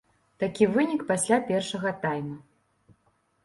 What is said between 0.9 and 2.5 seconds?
пасля першага тайма.